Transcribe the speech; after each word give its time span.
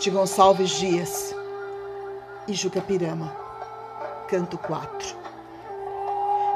de 0.00 0.10
Gonçalves 0.10 0.70
Dias 0.70 1.34
e 2.48 2.54
Juca 2.54 2.80
Pirama. 2.80 3.36
Canto 4.28 4.56
4. 4.56 5.14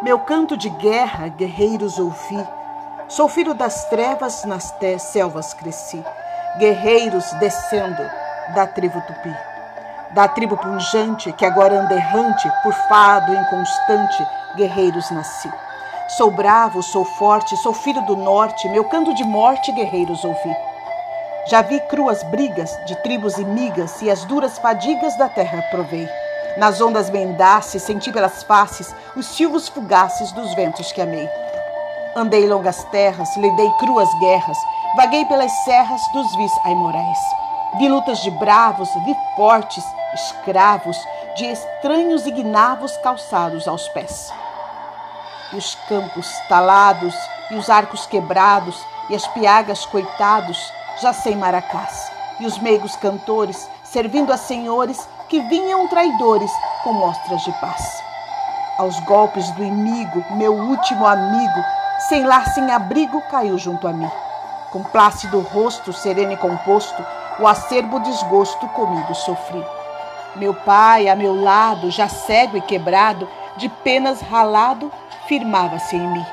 Meu 0.00 0.20
canto 0.20 0.56
de 0.56 0.70
guerra, 0.70 1.26
guerreiros 1.26 1.98
ouvi. 1.98 2.38
Sou 3.08 3.28
filho 3.28 3.52
das 3.52 3.88
trevas, 3.88 4.44
nas 4.44 4.72
selvas 5.00 5.52
cresci. 5.54 6.00
Guerreiros 6.58 7.32
descendo 7.40 8.08
da 8.54 8.64
tribo 8.64 9.00
tupi. 9.00 9.36
Da 10.12 10.28
tribo 10.28 10.56
punjante, 10.56 11.32
que 11.32 11.44
agora 11.44 11.80
anda 11.80 11.94
errante, 11.94 12.48
por 12.62 12.72
fado 12.72 13.34
inconstante, 13.34 14.24
guerreiros 14.54 15.10
nasci. 15.10 15.52
Sou 16.16 16.30
bravo, 16.30 16.80
sou 16.80 17.04
forte, 17.04 17.56
sou 17.56 17.74
filho 17.74 18.02
do 18.02 18.14
norte, 18.16 18.68
meu 18.68 18.84
canto 18.84 19.12
de 19.12 19.24
morte, 19.24 19.72
guerreiros 19.72 20.24
ouvi. 20.24 20.71
Já 21.44 21.60
vi 21.60 21.80
cruas 21.80 22.22
brigas 22.24 22.70
de 22.86 22.94
tribos 23.02 23.36
e 23.36 23.44
migas 23.44 24.00
e 24.00 24.08
as 24.08 24.24
duras 24.24 24.58
fadigas 24.58 25.16
da 25.18 25.28
terra 25.28 25.60
provei. 25.70 26.08
Nas 26.56 26.80
ondas 26.80 27.10
mendaces 27.10 27.82
senti 27.82 28.12
pelas 28.12 28.44
faces 28.44 28.94
os 29.16 29.26
silvos 29.26 29.68
fugaces 29.68 30.30
dos 30.32 30.54
ventos 30.54 30.92
que 30.92 31.00
amei. 31.00 31.28
Andei 32.14 32.46
longas 32.46 32.84
terras, 32.84 33.36
lidei 33.36 33.70
cruas 33.80 34.08
guerras, 34.20 34.56
vaguei 34.96 35.24
pelas 35.24 35.50
serras 35.64 36.00
dos 36.12 36.36
vis 36.36 36.52
aimorais. 36.64 37.18
Vi 37.78 37.88
lutas 37.88 38.18
de 38.20 38.30
bravos, 38.30 38.88
vi 39.04 39.16
fortes, 39.34 39.82
escravos, 40.14 40.96
de 41.36 41.46
estranhos 41.46 42.24
ignavos 42.24 42.96
calçados 42.98 43.66
aos 43.66 43.88
pés. 43.88 44.32
E 45.52 45.56
os 45.56 45.74
campos 45.88 46.30
talados, 46.48 47.14
e 47.50 47.56
os 47.56 47.68
arcos 47.68 48.06
quebrados, 48.06 48.78
e 49.10 49.16
as 49.16 49.26
piagas 49.28 49.84
coitados, 49.86 50.72
já 51.00 51.12
sem 51.12 51.36
maracás, 51.36 52.10
e 52.40 52.46
os 52.46 52.58
meigos 52.58 52.96
cantores, 52.96 53.68
servindo 53.84 54.32
a 54.32 54.36
senhores 54.36 55.08
que 55.28 55.40
vinham 55.40 55.88
traidores 55.88 56.50
com 56.82 56.92
mostras 56.92 57.42
de 57.42 57.52
paz. 57.52 58.02
Aos 58.78 58.98
golpes 59.00 59.50
do 59.52 59.62
inimigo, 59.62 60.24
meu 60.32 60.54
último 60.54 61.06
amigo, 61.06 61.64
sem 62.08 62.24
lar, 62.24 62.46
sem 62.52 62.70
abrigo, 62.70 63.20
caiu 63.30 63.56
junto 63.58 63.86
a 63.86 63.92
mim. 63.92 64.10
Com 64.70 64.82
plácido 64.82 65.40
rosto, 65.40 65.92
sereno 65.92 66.32
e 66.32 66.36
composto, 66.36 67.04
o 67.38 67.46
acerbo 67.46 68.00
desgosto 68.00 68.66
comigo 68.68 69.14
sofri. 69.14 69.64
Meu 70.36 70.54
pai, 70.54 71.08
a 71.08 71.14
meu 71.14 71.40
lado, 71.40 71.90
já 71.90 72.08
cego 72.08 72.56
e 72.56 72.60
quebrado, 72.62 73.28
de 73.56 73.68
penas 73.68 74.20
ralado, 74.22 74.90
firmava-se 75.26 75.94
em 75.94 76.06
mim. 76.08 76.26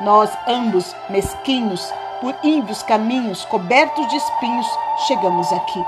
Nós 0.00 0.30
ambos, 0.46 0.94
mesquinhos, 1.08 1.92
por 2.20 2.34
ínvios 2.42 2.82
caminhos 2.82 3.44
cobertos 3.46 4.06
de 4.08 4.16
espinhos, 4.16 4.66
chegamos 5.06 5.52
aqui. 5.52 5.84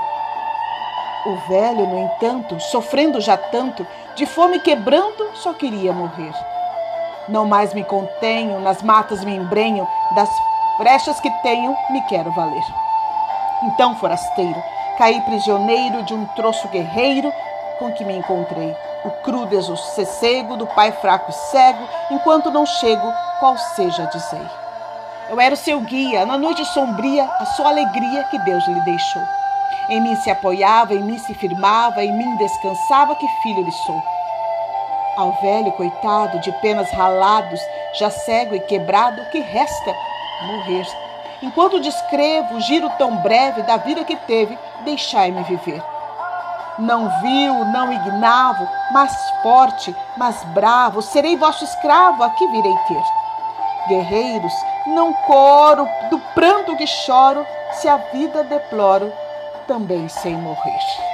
O 1.25 1.35
velho, 1.47 1.87
no 1.87 1.99
entanto, 1.99 2.59
sofrendo 2.59 3.21
já 3.21 3.37
tanto, 3.37 3.85
de 4.15 4.25
fome 4.25 4.59
quebrando, 4.59 5.31
só 5.35 5.53
queria 5.53 5.93
morrer. 5.93 6.33
Não 7.29 7.45
mais 7.45 7.73
me 7.73 7.83
contenho, 7.83 8.59
nas 8.59 8.81
matas 8.81 9.23
me 9.23 9.33
embrenho, 9.33 9.87
das 10.15 10.29
brechas 10.77 11.19
que 11.21 11.29
tenho 11.41 11.75
me 11.89 12.01
quero 12.07 12.31
valer. 12.33 12.63
Então, 13.63 13.95
forasteiro, 13.95 14.61
caí 14.97 15.21
prisioneiro 15.21 16.03
de 16.03 16.13
um 16.13 16.25
troço 16.35 16.67
guerreiro 16.67 17.31
com 17.79 17.93
que 17.93 18.03
me 18.03 18.17
encontrei. 18.17 18.75
O 19.05 19.11
cru 19.23 19.45
dessossego 19.45 20.57
do 20.57 20.67
pai 20.67 20.91
fraco 20.91 21.29
e 21.29 21.33
cego, 21.33 21.87
enquanto 22.11 22.51
não 22.51 22.65
chego, 22.65 23.13
qual 23.39 23.57
seja 23.57 24.05
dizei. 24.07 24.62
Eu 25.29 25.39
era 25.39 25.55
o 25.55 25.57
seu 25.57 25.79
guia, 25.79 26.25
na 26.25 26.37
noite 26.37 26.65
sombria, 26.65 27.23
a 27.39 27.45
sua 27.45 27.69
alegria 27.69 28.23
que 28.25 28.37
Deus 28.39 28.67
lhe 28.67 28.81
deixou. 28.81 29.23
Em 29.89 30.01
mim 30.01 30.15
se 30.17 30.29
apoiava, 30.29 30.93
em 30.93 31.01
mim 31.01 31.17
se 31.17 31.33
firmava, 31.33 32.03
em 32.03 32.11
mim 32.11 32.35
descansava, 32.37 33.15
que 33.15 33.27
filho 33.41 33.63
lhe 33.63 33.71
sou. 33.71 34.01
Ao 35.15 35.31
velho 35.41 35.71
coitado, 35.73 36.39
de 36.39 36.51
penas 36.53 36.91
ralados, 36.91 37.59
já 37.93 38.09
cego 38.09 38.55
e 38.55 38.59
quebrado, 38.59 39.23
que 39.31 39.39
resta? 39.39 39.95
Morrer. 40.47 40.87
Enquanto 41.41 41.79
descrevo 41.79 42.55
o 42.55 42.61
giro 42.61 42.89
tão 42.97 43.17
breve 43.17 43.61
da 43.63 43.77
vida 43.77 44.03
que 44.03 44.15
teve, 44.15 44.57
deixai-me 44.83 45.43
viver. 45.43 45.81
Não 46.79 47.07
vil, 47.21 47.65
não 47.65 47.93
ignavo, 47.93 48.67
mas 48.91 49.13
forte, 49.41 49.95
mas 50.17 50.43
bravo, 50.45 51.01
serei 51.01 51.37
vosso 51.37 51.63
escravo, 51.63 52.23
aqui 52.23 52.47
virei 52.47 52.75
ter. 52.87 53.22
Guerreiros, 53.87 54.53
não 54.87 55.13
coro 55.13 55.87
do 56.09 56.19
pranto 56.33 56.75
que 56.75 56.87
choro, 56.87 57.45
se 57.73 57.87
a 57.87 57.97
vida 57.97 58.43
deploro, 58.43 59.11
também 59.67 60.07
sem 60.07 60.35
morrer. 60.35 61.12